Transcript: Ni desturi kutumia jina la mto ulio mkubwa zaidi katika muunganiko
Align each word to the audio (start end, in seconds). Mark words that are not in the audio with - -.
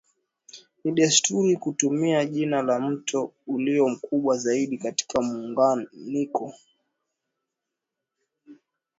Ni 0.83 0.91
desturi 0.91 1.55
kutumia 1.57 2.25
jina 2.25 2.61
la 2.61 2.79
mto 2.79 3.31
ulio 3.47 3.89
mkubwa 3.89 4.37
zaidi 4.37 4.77
katika 4.77 5.21
muunganiko 5.21 6.53